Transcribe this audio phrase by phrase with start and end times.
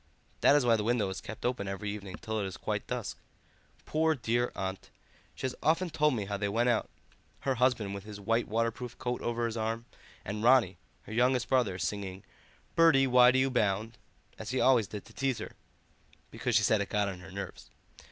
[0.39, 3.19] That is why the window is kept open every evening till it is quite dusk.
[3.85, 4.89] Poor dear aunt,
[5.35, 6.89] she has often told me how they went out,
[7.41, 9.85] her husband with his white waterproof coat over his arm,
[10.25, 12.23] and Ronnie, her youngest brother, singing
[12.75, 13.99] 'Bertie, why do you bound?'
[14.39, 15.51] as he always did to tease her,
[16.31, 17.69] because she said it got on her nerves.